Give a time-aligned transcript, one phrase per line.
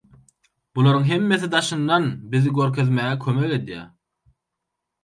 [0.75, 3.87] Bularyň hemmesi daşyndan bizi görkezmäge kömek edýär.